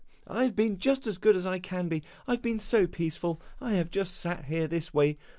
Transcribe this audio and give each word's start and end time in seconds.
I 0.25 0.45
have 0.45 0.55
been 0.55 0.79
just 0.79 1.05
as 1.05 1.19
good 1.19 1.35
as 1.35 1.45
I 1.45 1.59
can 1.59 1.87
be. 1.87 2.01
I 2.25 2.31
have 2.31 2.41
been 2.41 2.59
so 2.59 2.87
peaceful, 2.87 3.39
I 3.59 3.73
have 3.73 3.91
just 3.91 4.15
sat 4.17 4.45
here 4.45 4.65
this 4.67 4.95
way. 4.95 5.19